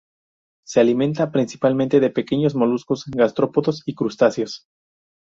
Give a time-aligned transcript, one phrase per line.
[0.65, 4.65] Se alimenta principalmente de pequeños moluscos gastrópodos y crustáceos.